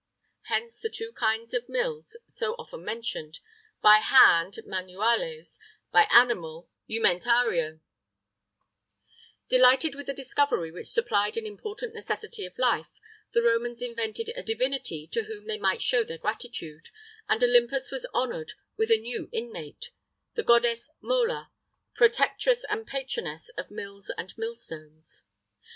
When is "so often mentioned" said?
2.25-3.37